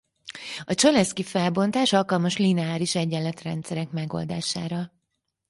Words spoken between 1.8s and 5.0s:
alkalmas lineáris egyenletrendszerek megoldására.